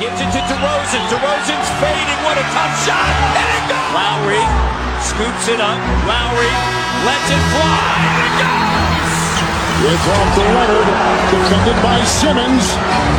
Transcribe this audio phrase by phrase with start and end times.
[0.00, 1.02] Gives it to DeRozan.
[1.08, 2.20] DeRozan's fading.
[2.26, 3.12] What a tough shot.
[3.38, 3.90] And it goes.
[3.94, 4.44] Lowry
[5.00, 5.78] scoops it up.
[6.04, 6.52] Lowry
[7.06, 7.94] lets it fly.
[8.04, 8.84] And it goes.
[9.84, 10.88] It's off to Leonard,
[11.28, 12.64] defended by Simmons.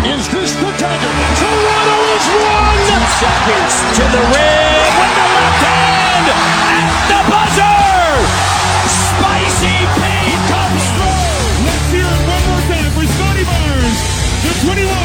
[0.07, 1.13] Is this the dagger?
[1.37, 2.79] Toronto is one!
[2.89, 6.25] Two seconds to the rim with the left hand
[6.73, 7.77] at the buzzer.
[8.89, 11.69] Spicy Pete comes through.
[11.69, 13.99] Let's hear it one more time for Scotty Barnes,
[14.41, 15.04] the 21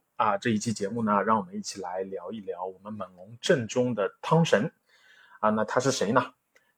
[0.21, 0.37] 啊！
[0.37, 4.71] 这一期节目呢，让我们一起来聊一聊我们猛龙阵中的汤神
[5.39, 5.49] 啊。
[5.49, 6.23] 那他是谁呢？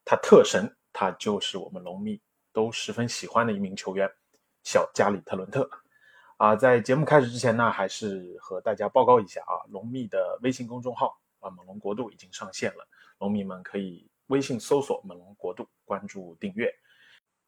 [0.06, 2.22] 他特神，他就是我们龙迷
[2.54, 4.10] 都十分喜欢的一名球员，
[4.64, 5.70] 小加里特伦特
[6.38, 6.56] 啊。
[6.56, 16.74] 在节目开始之前呢，还是和大家报告一下啊，龙迷的微信公众号啊，猛龙国度已经上线了，龙迷们可以微信搜索“猛龙国度”，关注订阅。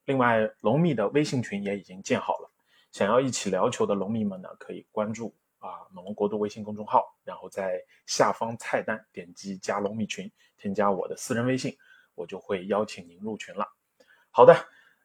[0.03, 2.51] 另外，龙迷的微信群也已经建好了。
[2.91, 5.33] 想要一起聊球的龙迷们呢，可以关注
[5.65, 11.75] 啊猛龙国度微信公众号，然后在下方菜单点击加龙迷群，添加我的私人微信，
[12.13, 13.67] 我就会邀请您入群了。
[14.29, 14.55] 好的，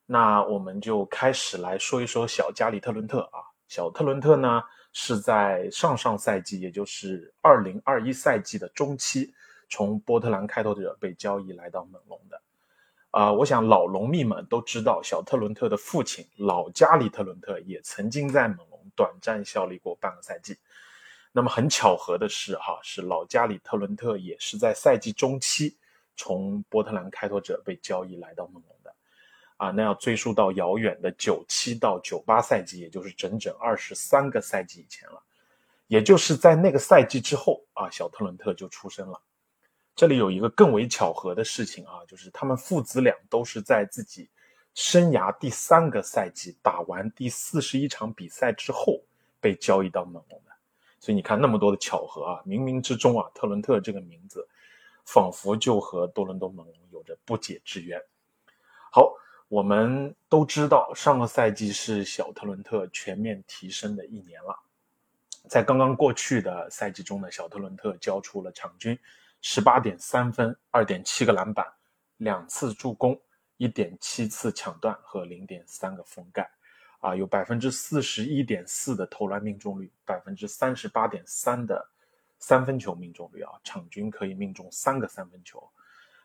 [0.04, 3.40] 那我们就开始来说一说小加里特伦特啊。
[3.68, 9.32] 小特伦特呢是在上上赛季，也就是二零二一赛季的中期，
[9.68, 12.42] 从波特兰开拓者被交易来到猛龙的。
[13.12, 18.58] 啊、我想老龙迷们都知道，小特伦特的父亲老加里特伦特也曾经在猛
[18.94, 20.56] 短暂效力过半个赛季。
[21.32, 25.76] 那么很巧合的是，哈，是老加里特伦特也是在赛季中期
[26.16, 28.94] 从波特兰开拓者被交易来到猛龙的。
[29.56, 35.22] 啊，那要追溯到遥远的九七到九八赛季，也就是整整二十三个赛季以前了。
[35.86, 39.20] 也就是在那个赛季之后啊，小特伦特就出生了。
[39.94, 44.30] 这里有一个更为巧合的事情啊，就是他们父子俩都是在自己
[44.74, 49.00] 生涯第三个赛季打完第四十一场比赛之后
[49.40, 50.52] 被交易到猛龙的。
[50.98, 54.46] 所以你看那么多的巧合啊，冥冥之中啊，特伦特这个名字
[55.04, 58.00] 仿佛就和多伦多猛龙有着不解之缘。
[58.92, 59.12] 好，
[59.48, 64.56] 我们都知道上个赛季是小特伦特全面提升的一年了。
[65.48, 68.96] 在刚刚过去的赛季中呢，小特伦特交出了场均
[69.40, 71.66] 十八点三分、二点七个篮板、
[72.18, 73.18] 两次助攻、
[73.60, 76.50] 一点七次抢断和零点三个封盖，
[77.00, 81.86] 啊，有百分之四十一点四的投篮命中率，百分之三十八点三的
[82.38, 85.62] 三分球命中率啊，场均可以命中三个三分球，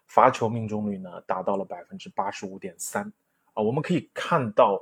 [0.08, 3.12] 罚球命中率呢达到了百分之八十五点三
[3.54, 4.82] 啊，我们可以看到。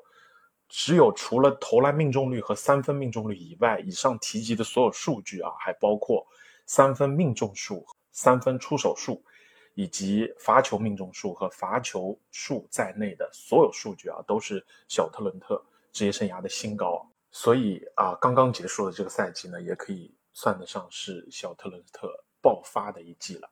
[0.70, 6.25] 只有除了投篮命中率和三分命中率以外，以上提及的所有数据啊，还包括
[6.66, 9.24] 三分命中数、三分出手数，
[9.73, 17.06] 以及罚球命中数和罚球数在内的所有数据啊，都是小特伦特职业生涯的新高。
[17.31, 22.07] 所以啊，刚刚结束的这个赛季呢，也可以算得上是小特伦特
[22.41, 23.50] 爆发的一季了。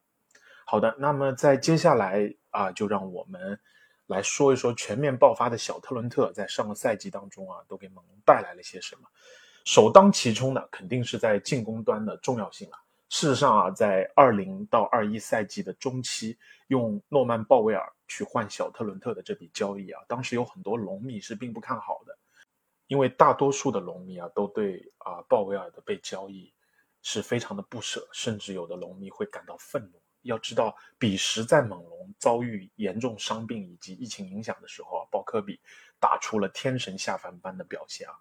[0.66, 3.60] 好的，那么在接下来啊，就让我们。
[4.08, 9.08] 来说一说全面爆发的小特伦特在上个赛季当中啊，都给猛龙带来了些什么？
[9.64, 12.78] 首当其冲的肯定是在进攻端的重要性了。
[13.12, 22.18] 事实上啊，在二零到二一赛季的中期，用诺曼鲍威尔去换小特伦特的这笔交易啊，当时有很多龙迷是并不看好的，
[22.88, 26.54] 因为大多数的龙迷啊都对啊鲍威尔的被交易
[27.02, 30.02] 是非常的不舍，甚至有的龙迷会感到愤怒。
[30.22, 35.60] 要知道，彼时在猛龙遭遇严重伤病以及疫情影响的时候啊，鲍科比
[36.00, 38.16] 打出了天神下凡般的表现啊！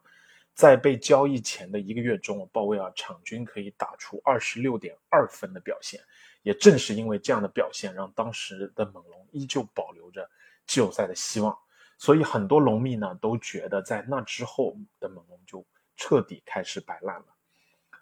[0.54, 6.00] 在被交易前的一个月中，鲍威尔场均可以打出二十六点二分的表现。
[6.42, 10.26] 也正是因为这样的表现，让当时的猛龙依旧保留着
[10.66, 11.56] 季后赛的希望。
[11.98, 15.62] 所以很多龙迷呢都觉得，在那之后的猛龙就
[15.96, 17.26] 彻底开始摆烂了。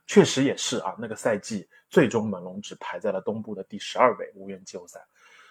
[0.06, 5.00] 确实也是啊，那个赛季最终猛龙只排在了东部的第十二位，无缘季后赛。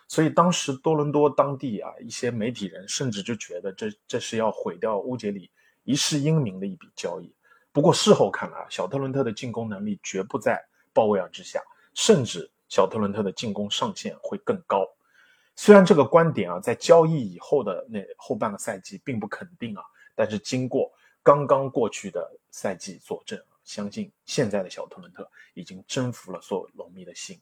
[0.07, 5.51] 所以当时多伦多当地啊一些媒体人甚至就觉得这这是要毁掉乌杰里
[5.88, 7.34] 一世英名的一笔交易。
[7.72, 10.62] 不过事后看来啊，小特伦特的进攻能力绝不在
[10.92, 11.62] 鲍威尔之下，
[11.94, 14.86] 甚至小特伦特的进攻上限会更高。
[15.56, 19.81] 虽然这个观点啊在交易以后的那后半个赛季并不肯定啊，
[20.13, 20.92] 但是经过
[21.24, 23.56] 刚刚过去的赛季佐证啊。
[23.63, 27.39] 相信现在的小特伦特已经征服了所有龙迷的心。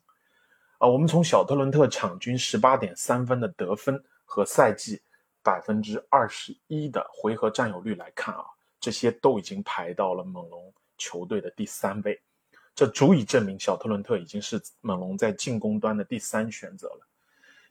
[0.77, 5.01] 啊，我们从小特伦特场均十八点三分的得分和赛季
[5.45, 8.43] 百分之二十一的回合占有率来看啊，
[8.79, 12.19] 这些都已经排到了猛龙球队的第三位，
[12.73, 17.07] 这足以证明小特伦特已经是猛龙在进攻端的第三选择了。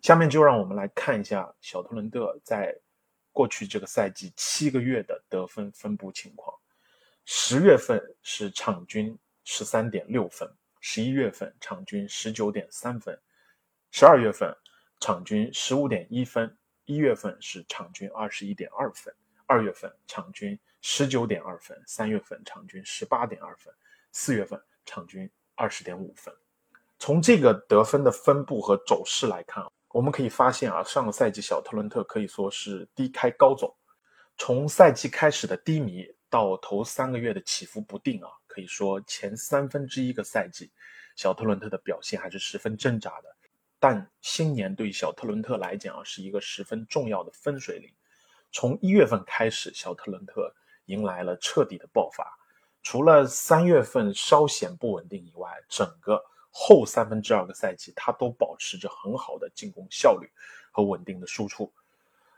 [0.02, 2.72] 下面就让我们来看一下小特伦特在
[3.32, 6.56] 过去这个赛季七个月的得分分布情况。
[7.24, 10.48] 十月份是场均十三点六分。
[10.86, 13.18] 十一月份场均十九点三分，
[13.90, 14.54] 十二月份
[15.00, 16.54] 场均十五点一分，
[16.86, 19.14] 一月份是场均二十一点二分，
[19.46, 23.72] 二月份场均十九点二分，三月份场均十八点二分，
[24.12, 26.34] 四月份场均二十点五分。
[26.98, 33.76] 从这个得分的分布和走势来看，我们可以发现啊，上个赛季小特伦特可以说是低开高走，
[34.36, 38.28] 从赛季开始的低迷到头三个月的起伏不定啊。
[38.46, 40.70] 可以说，前三分之一个赛季，
[41.16, 43.33] 小特伦特的表现还是十分挣扎的。
[43.78, 47.90] 但新年对小特伦特来讲，是一个十分重要的分水岭。
[48.52, 50.54] 从一月份开始，小特伦特
[50.86, 52.26] 迎来了彻底的爆发。
[52.82, 60.30] 除了三月份稍显不稳定以外，整个后三分之二个赛季，他都保持着很好的进攻效率
[60.70, 61.72] 和稳定的输出。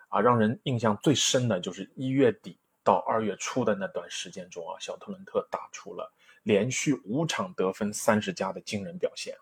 [0.09, 2.59] 啊，让人印象最深的就是一月底。
[2.85, 6.09] 到二月初的那段时间中啊，小特伦特打出了
[6.45, 9.37] 连续五场得分三十加的惊人表现，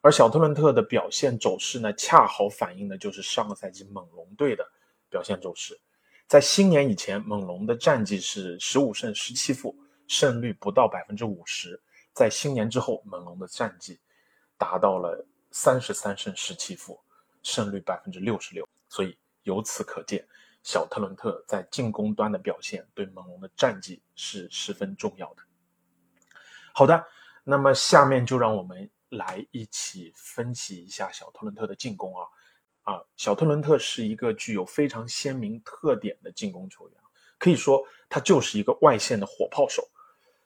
[0.00, 4.64] 而小特伦特的表现走势呢，恰好反映的就是上个赛季猛龙队的
[5.10, 5.78] 表现走势。
[6.26, 11.76] 在新年以前，猛龙的战绩是十五胜十七负，胜率不到百分之五十；
[12.12, 13.98] 在新年之后，猛龙的战绩
[14.56, 17.00] 达到了三十三胜十七负，
[17.42, 18.68] 胜率百分之六十六。
[18.88, 20.24] 所以由此可见。
[20.64, 25.42] 小特伦特在进攻端的表现对猛龙的战绩是十分重要的。
[26.74, 27.06] 好的，
[27.42, 32.26] 那么下面就让我们来一起分析一下小特伦特的进攻啊
[32.82, 33.02] 啊！
[33.16, 36.98] 小特伦特是一个具有非常鲜明特点的进攻球员，
[37.38, 39.86] 可以说他就是一个外线的火炮手。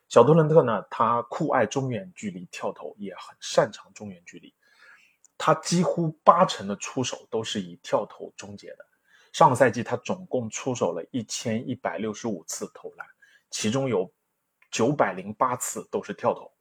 [0.08, 4.54] 小特伦特呢，他酷爱中远距离跳投，也很擅长中远距离，
[5.38, 8.86] 他几乎八成的出手都是以跳投终结的。
[9.32, 13.06] 上个赛季，他总共出手了一千一百六十五次投篮，
[13.50, 14.12] 其中有
[14.70, 16.52] 九百零八次都是跳投，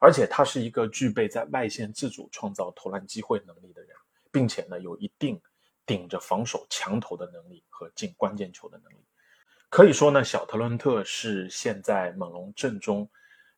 [0.00, 3.96] 而且他是一个具备在外线自主创造投篮机会能力的人，
[4.30, 5.40] 并且呢，有一定
[5.86, 9.04] 顶着防守强投的能力和进关键球的能力。
[9.70, 13.08] 可以说呢，小特伦特是现在猛龙阵中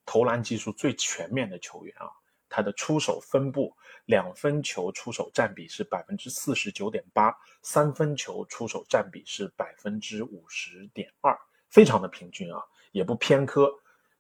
[0.04, 2.08] 投篮技术最全面的球员啊。
[2.48, 11.36] 他的出手分布，两分球出手占比是百分之四十九点八，三分球出手占比是百分之五十点二，
[11.68, 12.62] 非常的平均啊，
[12.92, 13.68] 也不偏科，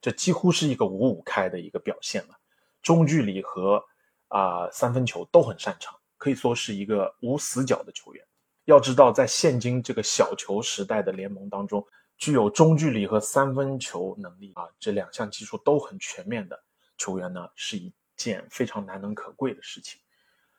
[0.06, 2.38] 这几乎是一个五五开的一个表现了。
[2.80, 3.84] 中距离和
[4.28, 8.24] 啊三分球都很擅长，可以说是一个无死角的球员。
[8.66, 11.84] 要知道，在现今这个小球时代的联盟当中，
[12.18, 16.56] 具有中距离和三分球能力啊这两项技术都很全面的
[16.96, 17.92] 球员呢，是一。
[18.16, 20.00] 件非常难能可贵的事情，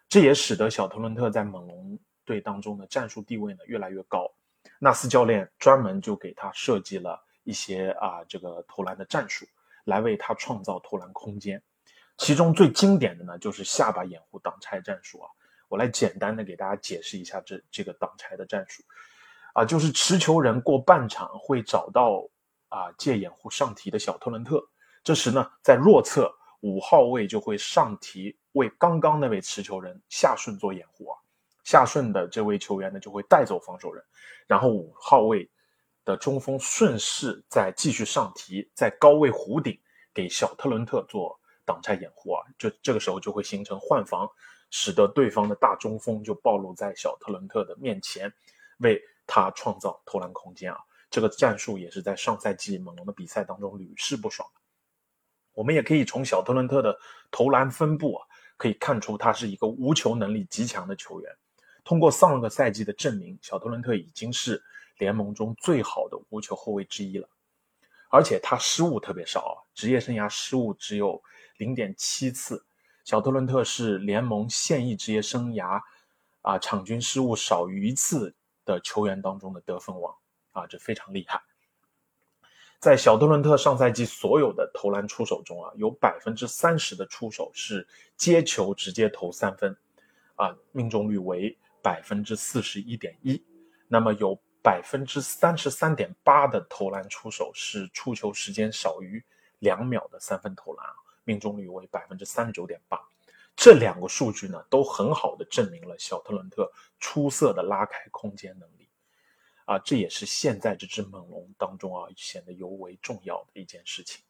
[0.08, 4.32] 这也使得小特伦特在猛龙队当中的战术地位呢越来越高。
[4.78, 9.46] 纳斯教练专门就给他设计了一些啊这个投篮的战术，
[9.86, 11.64] 来为他创造投篮空间。
[12.18, 15.30] 其中最经典的呢就是下巴掩护挡拆战术啊。
[15.70, 18.84] 我来简单的给大家解释一下这这个挡拆的战术
[19.54, 22.28] 啊，就是持球人过半场会找到
[22.68, 24.62] 啊借掩护上提的小特伦特，
[25.04, 26.32] 这时呢在弱侧。
[26.62, 31.16] 五号位就会上提为刚刚那位持球人下顺做掩护啊，
[31.64, 34.04] 下顺的这位球员呢就会带走防守人，
[34.48, 35.48] 然后五号位
[36.08, 39.78] 的中锋顺势再继续上提，在高位弧顶
[40.14, 44.26] 给小特伦特做挡拆掩护啊，就这个时候就会形成换防，
[44.70, 48.34] 使得对方的大中锋就暴露在小特伦特的面前，
[48.78, 50.80] 为他创造投篮空间啊。
[51.10, 54.48] 这个战术也是在上赛季猛龙的比赛当中屡试不爽。
[55.54, 56.98] 我们也可以从小特伦特的
[57.32, 61.30] 投篮分布啊，可以看出他是一个无球能力极强的球员。
[61.84, 64.64] 通过上个赛季的证明，小特伦特已经是
[64.98, 67.28] 联盟中最好的无球后卫之一了。
[68.10, 71.22] 而且他失误特别少啊，职业生涯失误只有
[71.58, 72.66] 零点七次。
[73.04, 75.82] 小特伦特是联盟现役职业生涯
[76.42, 78.34] 啊场均失误少于一次
[78.66, 80.16] 的球员当中的得分王
[80.52, 81.42] 啊，这非常厉害。
[82.80, 89.76] 在小特伦特上赛季所有的投篮出手中啊，有百分之三十的出手是接球直接投三分，
[90.36, 93.44] 啊，命中率为百分之四十一点一。
[93.88, 99.24] 那么有百分之三十三点八的投篮出手是出球时间少于
[99.60, 100.86] 两秒的三分投篮，
[101.24, 103.00] 命中率为百分之三十九点八。
[103.56, 106.70] 这两个数据呢，都很好的证明了小特伦特
[107.00, 108.90] 出色的拉开空间能力。
[109.64, 114.22] 啊，这也是现在这只猛龙当中啊显得尤为重要的一件事情。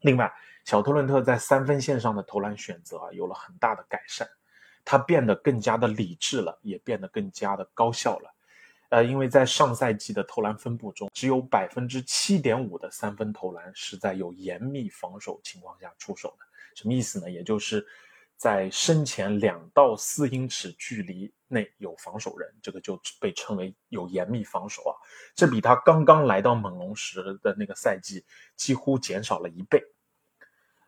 [0.00, 0.32] 另外，
[0.64, 4.26] 小特伦特在三分线上的投篮选择啊有了很大的改善，
[4.82, 8.32] 他变得更加的理智了，也变得更加的高效了。
[8.88, 16.44] 呃，因为在上赛季的投篮分布中，只有百分之七点五的三分投篮是在有严密防守情况下出手的。
[16.74, 17.30] 什么意思呢？
[17.30, 17.84] 也就是
[18.36, 24.94] 在身前两到四英尺距离内有防守人，这个就被称为有严密防守啊。
[25.34, 28.24] 这比他刚刚来到猛龙时的那个赛季
[28.54, 29.82] 几乎减少了一倍。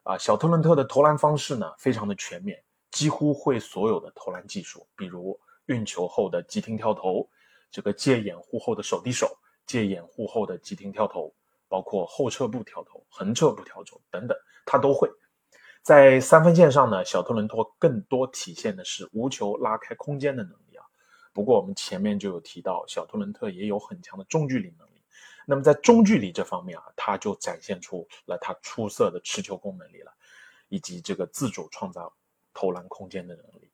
[0.04, 2.62] 啊，小特伦特的投篮方式呢，非常的全面，
[2.92, 7.28] 几乎会所有的投篮技术，比如运球后的急停跳投。
[7.70, 11.32] 这个借掩护后的手递手，借掩护后的急停跳投，
[11.68, 15.10] 包括后撤步跳投、横撤步跳投等等，他都会。
[15.82, 20.84] 在三分线上呢，小特伦特更多体现的是无球拉开空间的能力啊。
[21.32, 25.02] 不过我们前面就有提到，小特伦特也有很强的中距离能力。
[25.46, 30.12] 那么在中距离这方面啊，他就展现出了他出色的持球攻能力了，
[30.68, 32.12] 以及这个自主创造
[32.52, 33.70] 投篮空间的能力。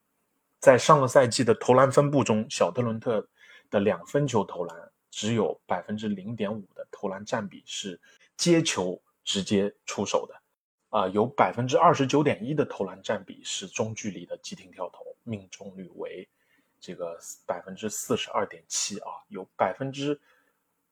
[0.60, 3.26] 在上个赛季的投篮分布中，小特伦特。
[3.71, 8.00] 的两分球投篮只有百分之零点五的投篮占比是
[8.37, 10.35] 接球直接出手的，
[10.90, 16.28] 啊，有百分之二十九点一的投篮占比是中距离的急停跳投，命中率为
[16.80, 20.21] 这个百分之四十二点七啊，有百分之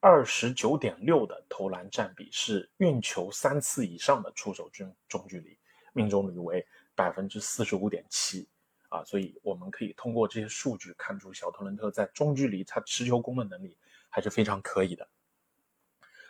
[0.01, 5.57] 二十九点六的投篮占比是运球三次以上的出手中中距离，
[5.93, 8.49] 命中率为百分之四十五点七。
[8.93, 13.75] 啊，所以我们可以通过这些数据看出，小特伦特在中距离他持球攻的能力
[14.11, 15.09] 还是非常可以的。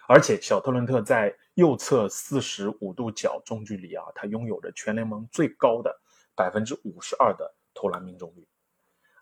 [0.06, 5.92] 而且，小特伦特在右侧四十五度角中距离啊，他拥有着全联盟最高的
[6.36, 8.46] 百分之五十二的投篮命中率。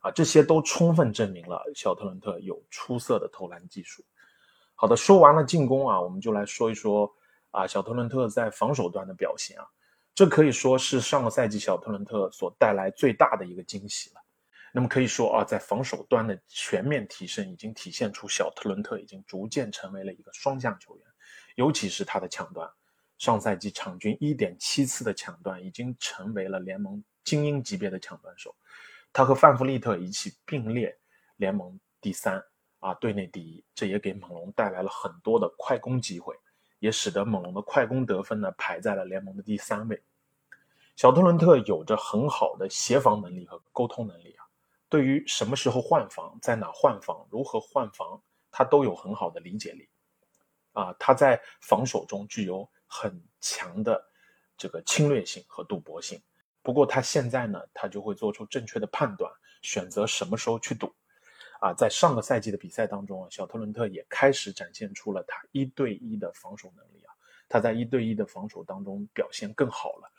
[0.00, 4.04] 啊，这些都充分证明了小特伦特有出色的投篮技术。
[4.74, 7.10] 好的，说完了进攻啊，我们就来说一说
[7.52, 9.64] 啊，小特伦特在防守端的表现啊。
[10.20, 14.20] 这可以说是上个赛季小特伦特所带来最大的一个惊喜了。
[14.70, 21.06] 那么可以说啊，在防守端的全面提升，已经体现出小特伦特已经逐渐成为了一个双向球员。
[21.54, 22.70] 尤其是他的抢断，
[23.16, 28.54] 上赛季场均一点七次的抢断，已经成为了联盟精英级别的抢断手。
[29.14, 30.94] 他和范弗利特一起并列
[31.36, 32.44] 联盟第三
[32.80, 33.64] 啊，队内第一。
[33.74, 36.36] 这也给猛龙带来了很多的快攻机会。
[36.78, 40.02] 也使得猛龙的快攻得分呢排在了联盟的第三位。
[41.00, 44.44] 小特伦特有着很好的协防能力和沟通能力啊，
[44.86, 49.88] 对于什么时候换防、在哪换防、如何换防，他都有很好的理解力。
[50.74, 53.98] 啊，他在防守中具有很强的
[54.58, 56.20] 这个侵略性和赌博性。
[56.60, 60.94] 不过他现在呢，他就会做出正确的判断，选择什么时候去赌。
[61.62, 67.14] 啊，在上个赛季的比赛当中啊，小特伦特也开始展现出了他一对一的防守能力啊。
[67.48, 70.12] 他在一对一的防守当中表现更好了，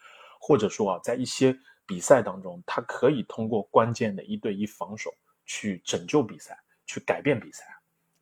[0.43, 1.55] 或者说啊，在一些
[1.85, 5.13] 比赛当中，他可以通过关键的一对一防守
[5.45, 6.57] 去拯救比赛，
[6.87, 7.63] 去改变比赛，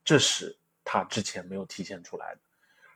[0.04, 2.40] 这是他之前没有体现出来的。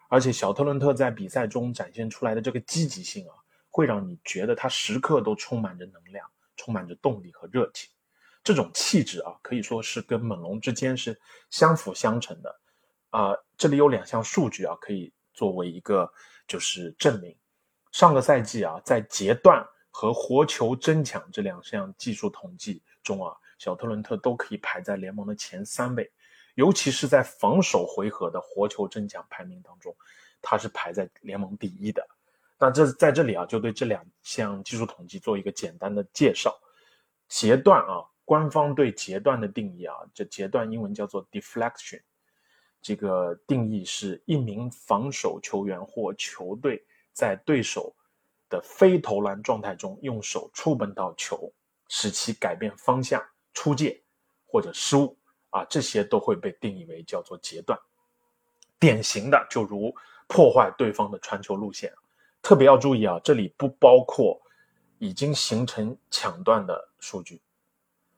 [0.08, 3.34] 而且，小特伦特在比赛中展现出来的这个积极性啊，
[3.70, 7.90] 会让你觉得他时刻都充满着能量，充满着动力和热情。
[8.44, 12.60] 这种气质啊，可以说是跟猛龙之间是相辅相成的，
[13.08, 16.12] 啊，这里有两项数据啊，可以作为一个
[16.46, 17.34] 就是证明。
[17.94, 26.10] 上个赛季啊，在截断和活球争抢这两项技术统计中啊，小特伦特都可以排在联盟的前三位，
[26.56, 29.94] 尤其是在防守回合的活球争抢排名当中，
[30.42, 32.04] 他是排在联盟第一的。
[32.58, 36.52] 那这在这里啊，就对这两项技术统计做一个简单的介绍。
[37.28, 38.04] 截断啊。
[38.26, 42.00] 官方对截断的定义啊，这截断英文叫做 deflection，
[42.80, 46.82] 这个定义是一名防守球员或球队
[47.14, 47.94] 在对手
[48.50, 51.50] 的非投篮状态中，用手触碰到球，
[51.88, 54.02] 使其改变方向、出界
[54.46, 55.16] 或者失误
[55.50, 57.78] 啊，这些都会被定义为叫做截断。
[58.78, 59.94] 典型的就如
[60.26, 61.94] 破坏对方的传球路线，
[62.42, 64.38] 特别要注意啊，这里不包括
[64.98, 67.40] 已经形成抢断的数据。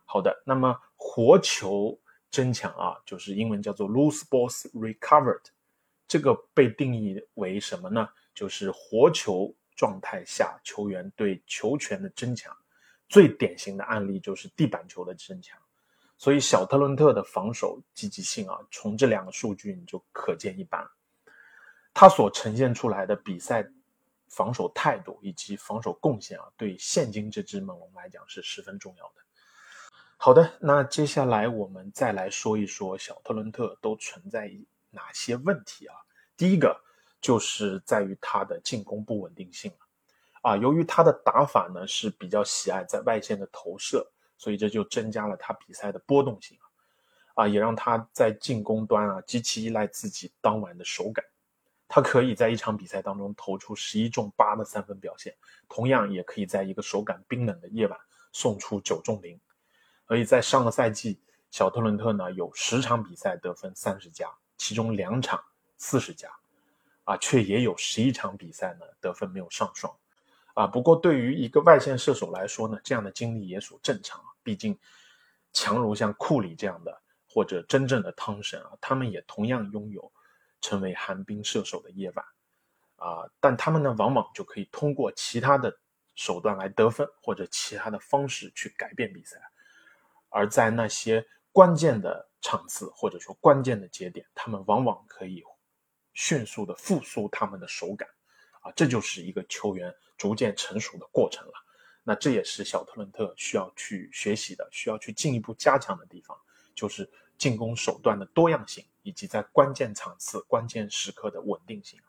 [0.05, 1.99] 好的，那么活球
[2.31, 5.43] 争抢啊，就是英文叫做 loose balls recovered，
[6.09, 8.09] 这个被定义为什么呢？
[8.37, 12.57] 就是活球状态下球员对球权的争抢，
[13.09, 15.59] 最典型的案例就是地板球的争抢。
[16.19, 20.87] 所以小特伦特的防守积极性啊，从这两个数据你就可见一斑。
[21.93, 23.67] 他所呈现出来的比赛
[24.29, 29.15] 防守态度以及防守贡献啊，对现今这支猛龙来讲是十分重要的。
[30.19, 34.51] 好的，那接下来我们再来说一说小特伦特都存在
[34.91, 35.95] 哪些问题啊？
[36.37, 36.79] 第一个
[37.21, 39.73] 就是在于他的进攻不稳定性
[40.43, 44.07] 啊，由于他的打法呢是比较喜爱在外线的投射，
[44.39, 46.57] 所以这就增加了他比赛的波动性
[47.35, 51.25] 啊，啊，也让他在进攻端啊极其依赖自己当晚的手感。
[51.89, 55.33] 他可以在一场比赛当中投出十一中八的三分表现，
[55.69, 57.99] 同样也可以在一个手感冰冷的夜晚
[58.33, 59.41] 送出九中零。
[60.09, 61.21] 所以在上个赛季，
[61.53, 65.41] 小特伦特呢有十场比赛得分三十加，其中两场
[65.77, 66.29] 四十加，
[67.07, 69.97] 啊，却也有十一场比赛呢得分没有上双，
[70.55, 74.77] 啊，不过对于一个外线射手来说呢，这样的经历也属正常，毕竟
[75.53, 80.13] 强如像库里这样的或者真正的汤神啊，他们也同样拥有
[80.61, 82.27] 成为寒冰射手的夜晚，
[82.97, 85.73] 啊，但他们呢往往就可以通过其他的
[86.17, 89.39] 手段来得分，或者其他的方式去改变比赛。
[90.29, 95.43] 而在那些关键的场次或者说关键的节点，他们往往可以
[96.17, 98.09] 迅速的复苏他们的手感，
[98.63, 101.53] 啊，这就是一个球员逐渐成熟的过程了。
[102.03, 106.37] 那这也是小特伦特需要去学习的，需要去进一步加强的地方，
[106.75, 112.01] 就是进攻手段的多样性以及在关键场次、关键时刻的稳定性。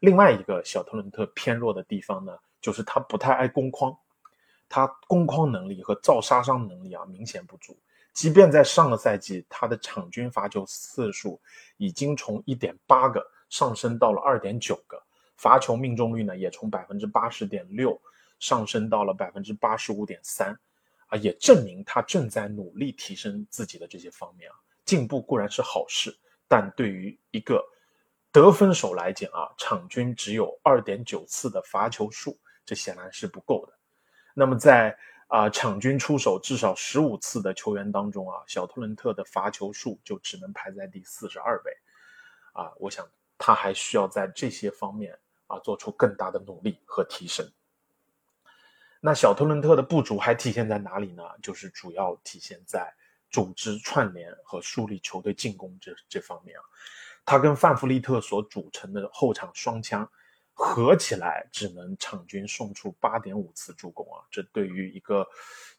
[0.00, 3.96] 另外一个小特伦特偏弱的地方呢，就是他不太爱攻框。
[4.70, 7.78] 他攻框能力和造杀伤能力啊明显不足，
[8.18, 11.40] 即便在上个赛季，他的场均罚球次数
[11.76, 15.00] 已经从一点八个上升到了二点九个，
[15.36, 17.96] 罚球命中率呢也从百分之八十点六
[18.40, 20.58] 上升到了百分之八十五点三，
[21.06, 26.12] 啊，也证明他正在努力提升自己的这些方面啊，进步固然是好事，
[26.48, 27.64] 但对于一个
[28.32, 33.72] 得分手来讲啊，场均只有二点九次的罚球数，这显然是不够的。
[34.34, 34.98] 那么在
[35.28, 41.72] 啊场均出手至少十五次的球员当中啊，小特伦特的罚球数就只能排在第四十二位，
[42.52, 47.46] 啊，我想他还需要在这些方面啊做出更大的努力和提升。
[49.00, 51.22] 那小特伦特的不足还体现在哪里呢？
[51.42, 52.92] 就是主要体现在
[53.30, 56.64] 组织串联和树立球队进攻这这方面啊，
[57.24, 60.10] 他跟范弗利特所组成的后场双枪。
[60.60, 64.18] 合起来只能场均送出八点五次助攻啊！
[64.28, 65.24] 这对于一个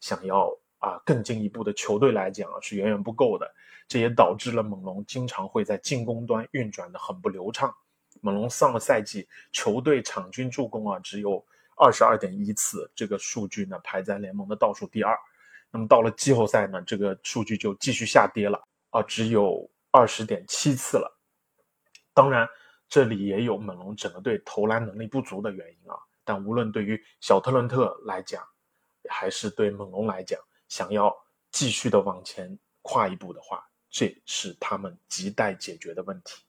[0.00, 3.46] 想要啊更进一步的球队来讲啊是远远不够的。
[3.86, 7.70] 这也导致了猛龙经常会在进攻端运转的很不流畅。
[8.22, 11.44] 猛龙上个赛季球队场均助攻啊只有
[11.76, 15.14] 二十二点一次，这个数据呢排在联盟的倒数第二。
[15.70, 21.20] 那么到了季后赛呢，这个数据就继续下跌了啊，只有二十点七次了。
[22.14, 22.48] 当然。
[22.90, 28.44] 这里也有猛龙整个队投篮能力不足的原因啊，但无论对于小特伦特来讲，
[29.08, 31.16] 还是对猛龙来讲，想要
[31.52, 36.42] 继续的往前跨一步的话，这是他们亟待解决的问题。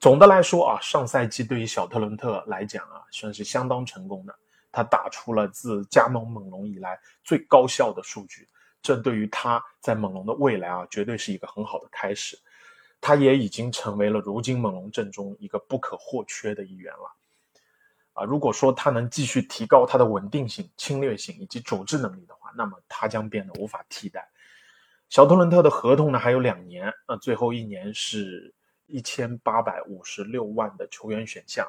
[0.00, 4.34] 总的来说啊，上赛季对于小特伦特来讲啊，算是相当成功的，
[4.72, 8.48] 他打出了自加盟猛龙以来最高效的数据，
[8.82, 12.36] 这对于他在猛龙的未来啊，绝对是一个很好的开始。
[13.02, 17.12] 他也已经成为了如今猛龙阵中一个不可或缺的一员了，
[18.12, 24.30] 啊，如果说他能继续提高他的稳定性、侵略性以及组织能力的话，那么他将变得无法替代。
[25.08, 28.54] 小特伦特的合同呢还有两年，呃，最后一年是
[28.86, 31.66] 一千八百五十六万的球员选项。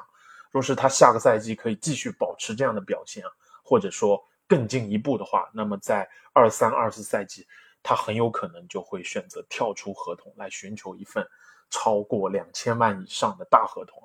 [0.52, 3.24] 若是他下个赛季可以继续保持这样的表现，
[3.64, 7.44] 或者说更进一步的话，那么在二三、二四赛季。
[7.84, 11.24] 他很有可能就会选择跳出合同来寻求一份
[11.70, 14.02] 超过两千万以上的大合同。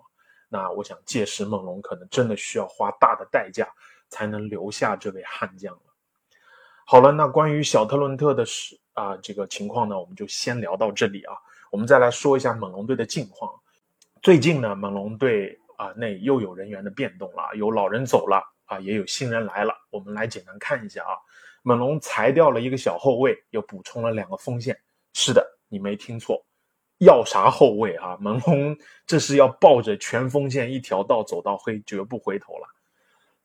[0.49, 3.67] 那我想，届时猛龙可能真的需要花大的代价
[4.09, 5.81] 才能留下这位悍将了。
[6.85, 11.35] 好了，那关于小特伦特的事啊这个情况呢，我们就先聊到这里啊。
[11.71, 13.53] 我们再来说一下猛龙队的近况。
[14.21, 19.73] 最近呢，猛龙队啊内又有人员的变动了，有老人走了啊，也有新人来了。
[19.91, 21.13] 我们来简单看一下啊。
[21.63, 24.79] 猛龙裁掉了一个小后卫，又补充了两个锋线。
[25.13, 26.45] 是的，你没听错，
[26.99, 28.17] 要啥后卫啊？
[28.21, 32.67] 猛龙这是要抱着全锋线一条道走到黑，绝不回头了。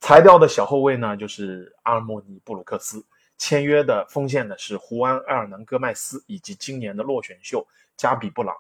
[0.01, 3.05] 裁掉的小后卫呢，就是阿尔莫尼·布鲁克斯。
[3.37, 8.55] 签约的锋线呢是胡安·埃尔南戈麦斯以及今年的落选秀加比布朗。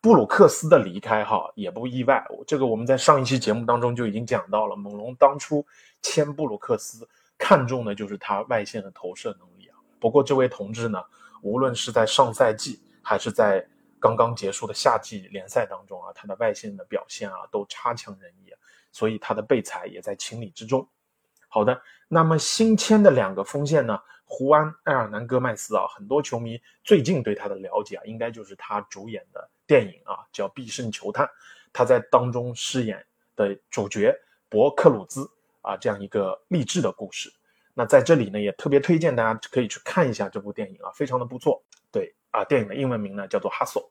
[0.00, 4.74] 布鲁克斯的离开哈也不意外，这个我们在上一期节目当中就已经讲到了。
[4.74, 5.64] 猛龙当初
[6.02, 7.08] 签布鲁克斯。
[7.38, 9.76] 看重的就是他外线的投射能力啊。
[10.00, 11.02] 不过这位同志呢，
[11.42, 13.66] 无论是在上赛季还是在
[13.98, 18.52] 刚刚结束的夏季联赛当中啊，他的外线的表现啊都差强人意，
[18.92, 20.86] 所以他的备采也在情理之中。
[21.48, 31.24] 好的，那么新签的两个锋线呢，胡安、埃尔南戈麦斯啊，很多球迷最近对他的了解啊，应该就是他主演的电影啊，叫《必胜球探》，
[31.72, 34.14] 他在当中饰演的主角
[34.48, 35.30] 博克鲁兹
[35.64, 37.32] 啊，这样一个励志的故事。
[37.74, 41.60] 那在这里呢，也特别推荐大家可以去看一下这部电影啊，非常的不错。
[41.90, 43.82] 对啊，电影的英文名呢叫做《Hustle》。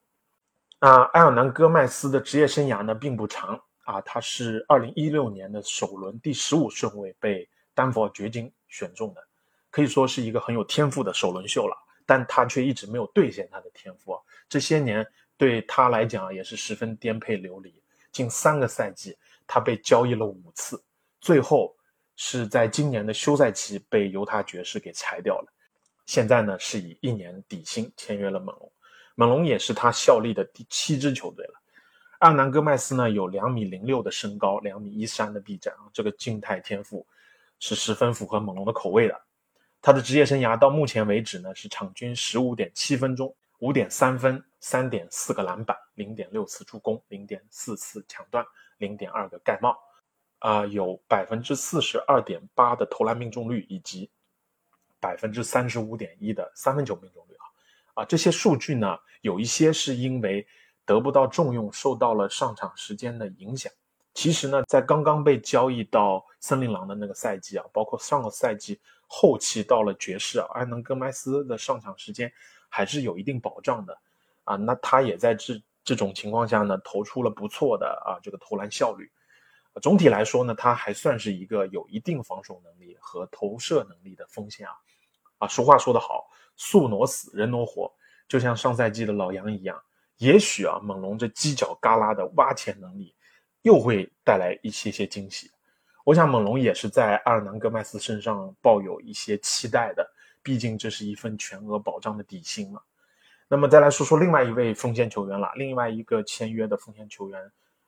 [0.79, 7.49] 那，埃尔南戈麦斯的职业生涯呢并不长啊，他是二零一六年的首轮第十五顺位被。
[7.75, 9.23] 丹佛掘金选中的，
[9.71, 14.21] 可以说是一个很有天赋的首轮秀了，但他却一直没有兑现他的天赋啊。
[14.47, 15.03] 这些年
[15.35, 17.73] 对他来讲也是十分颠沛流离，
[18.11, 20.79] 近三个赛季他被交易了五次，
[21.23, 21.73] 最后
[22.17, 25.47] 是在今年的休赛期被犹他爵士给裁掉了。
[26.05, 28.71] 现在呢是以一年底薪签约了猛龙，
[29.15, 31.53] 猛龙也是他效力的第七支球队了。
[32.19, 37.07] 阿南戈麦斯呢有两米零六的身高，两米一三的臂展啊，这个静态天赋。
[37.65, 39.21] 是十分符合猛龙的口味的。
[39.81, 48.45] 他的职业生涯到目前为止呢，是场均十五点七分钟，五点三分，三点四个篮板，零点六次助攻，零点四次抢断，
[48.79, 49.77] 零点二个盖帽，
[50.43, 54.09] 啊，有百分之四十二点八的投篮命中率，以及
[54.99, 60.45] 百分之三十五点一的三分球命中率啊，啊，这些数据呢，有一些是因为
[60.85, 63.71] 得不到重用，受到了上场时间的影响。
[64.13, 68.77] 其实呢，在刚刚被交易到森林狼的那个赛季啊，包括上个赛季
[69.07, 72.29] 后期到了爵士啊，埃能戈麦斯的上场时间
[72.67, 73.97] 还是有一定保障的
[74.43, 74.57] 啊。
[74.57, 79.09] 那他也在这这种情况下呢，投出了不错的啊这个投篮效率。
[79.81, 84.73] 总体来说呢，他还算是一个有一定防守能力和投射能力的锋线啊。
[85.39, 87.91] 啊，俗话说得好，树挪死，人挪活，
[88.27, 89.81] 就像上赛季的老杨一样。
[90.17, 93.15] 也许啊，猛龙这犄角旮旯的挖潜能力。
[93.63, 95.49] 又会带来一些些惊喜，
[96.03, 100.05] 我想猛龙也是在阿尔南戈麦斯身上抱有一些期待的，
[100.41, 102.81] 毕竟这是一份全额保障的底薪嘛。
[103.47, 107.39] 那么再来说说另外一位锋线球员了，另外一个签约的锋线球员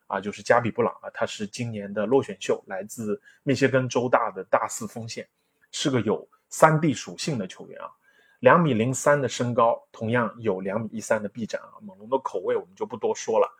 [0.07, 5.27] 啊，就是加比布朗啊，他是今年的落选秀，来自密歇根州大的大四锋线，
[5.71, 7.89] 是个有三 D 属性的球员啊，
[8.39, 13.51] 两米零三的身高，同样有两米一三的臂展啊，猛龙的口味我们就不多说了。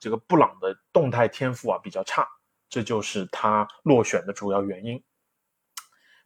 [0.00, 2.28] 这个布朗的动态天赋啊比较差，
[2.68, 5.02] 这就是他落选的主要原因。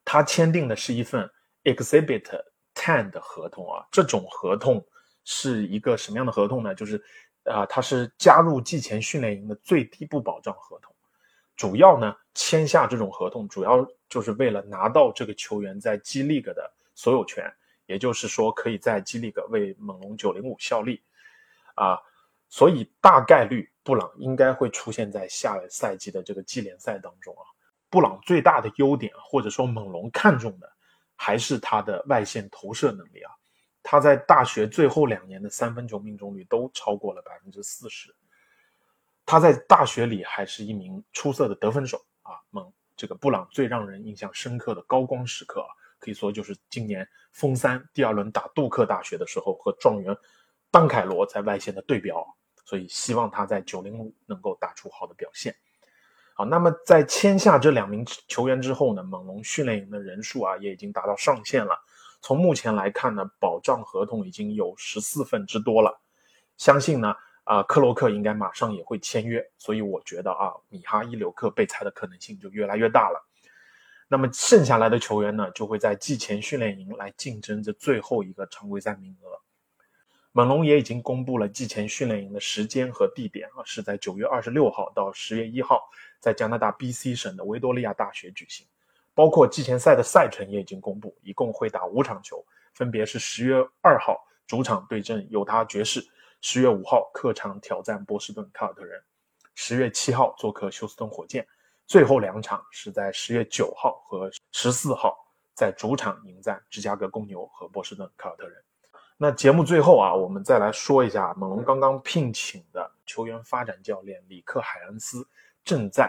[0.05, 1.31] 他签订的是一份
[1.65, 2.25] Exhibit
[2.75, 4.85] Ten 的合同啊，这种合同
[5.25, 6.75] 是一个什么样的合同呢？
[6.75, 7.05] 就是
[7.49, 10.95] 啊，他是加入季前训练营的最低不保障合同。
[11.57, 17.53] 主要呢，签下这种合同，主要就是为了拿到这个球员在 G League 的所有权，
[17.87, 21.03] 也就是说，可以在 G League 为猛龙905效力
[21.75, 21.99] 啊。
[22.49, 27.43] 所以大概率布朗应该会出现在下赛季的这个季联赛当中啊。
[27.91, 30.73] 布朗最大的优点，或者说猛龙看中的，
[31.17, 33.33] 还是他的外线投射能力啊。
[33.91, 38.15] 他在大学最后两年的三分球命中率都超过了百分之四十。
[39.25, 42.33] 他在大学里还是一名出色的得分手啊。
[42.51, 50.15] 猛这个布朗最让人印象深刻的高光时刻啊，可以说就是今年封三第二轮打杜克大学的时候和状元
[50.71, 52.23] 班凯罗在外线的对标。
[52.67, 55.57] 所以希望他在九零五能够打出好的表现。
[56.35, 61.83] 好，那么在签下这两名球员之后呢，猛龙训练营的人数啊也已经达到上限了。
[62.21, 66.01] 从目前来看呢，保障合同已经有十四份之多了。
[66.57, 69.45] 相信呢，啊克洛克应该马上也会签约。
[69.57, 73.25] 所以我觉得啊，米哈伊柳克被裁的可能性就越来越大了。
[74.09, 79.29] 那么剩下来的球员呢，就会在季前训练营来竞争这最后一个常规赛名额。
[80.33, 85.83] 猛龙也已经公布了季前训练营的时间和地点啊，是在九月二十六号到十月一号，
[86.21, 88.67] 在加拿大 BC 省的维多利亚大学举行。
[89.19, 92.41] 包括季前赛的赛程也已经公布，一共会打五场球，
[92.73, 96.01] 分别是十月二号主场对阵犹他爵士，
[96.41, 99.03] 十月五号客场挑战波士顿凯尔特人，
[99.57, 101.45] 十月七号做客休斯顿火箭，
[101.85, 105.19] 最后两场是在十月九号和十四号
[105.53, 108.63] 在主场迎战芝加哥公牛和波士顿凯尔特人。
[109.17, 115.27] 那节目最后啊，我们再来说一下猛龙刚刚聘请的球员发展教练里克海恩斯
[115.65, 116.09] 正在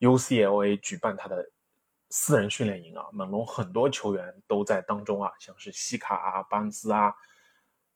[0.00, 1.48] UCLA 举办他的
[2.16, 3.04] 私人训练营啊。
[3.12, 7.12] 猛龙很多球员都在当中啊，像是西卡啊、巴恩斯啊、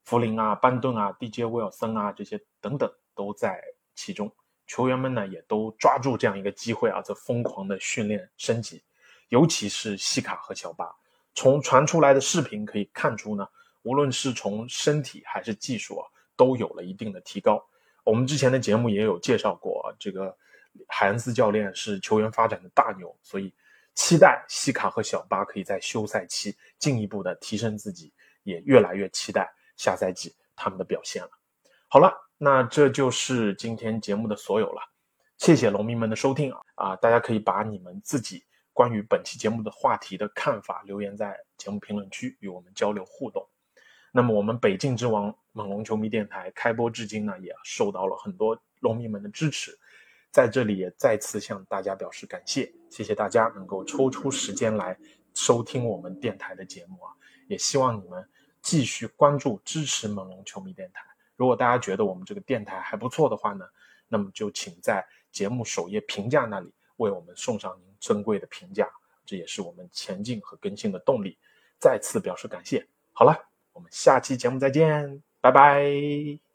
[0.02, 3.62] 弗林啊、班顿啊、DJ 威尔森啊这些等等都在
[3.94, 4.28] 其中。
[4.66, 8.82] 球员们呢也都抓住这样一个机会啊，在疯狂的训练升级，
[9.28, 10.92] 尤其是西卡和乔巴。
[11.34, 13.46] 从传出来的视频可以看出呢。
[13.82, 16.04] 无论是从身体还是技术啊，
[16.36, 17.64] 都有了一定的提高。
[18.02, 20.36] 我们之前的节目也有介绍过，这个
[20.88, 23.54] 海恩斯教练是球员发展的大牛，所以
[23.98, 28.12] 期待西卡和小巴可以在休赛期进一步的提升自己，
[28.44, 31.30] 也越来越期待下赛季他们的表现了。
[31.88, 34.80] 好了，那这就是今天节目的所有了，
[35.36, 36.96] 谢谢农民们的收听啊啊！
[36.96, 43.44] 大家可以把你们自己关于本期节目的话题的看法留言在节目评论区，与我们交流互动。
[44.12, 49.76] 那么我们北境之王猛龙球迷电台开播至今呢，也受到了很多龙迷们的支持，
[50.30, 54.96] 在这里也再次向大家表示感谢，谢谢大家能够抽出时间来
[55.34, 57.12] 收听我们电台的节目啊，
[57.46, 58.28] 也希望你们
[58.62, 61.02] 继续关注支持猛龙球迷电台。
[61.36, 63.64] 如果大家觉得我们这个电台还不错的话呢，
[64.08, 68.88] 那么就请在节目首页评价那里为我们送上您珍贵的评价，
[69.24, 71.38] 这也是我们前进和更新的动力。
[71.78, 72.86] 再次表示感谢。
[73.12, 73.48] 好了。
[73.74, 76.47] 我们下期节目再见，拜拜。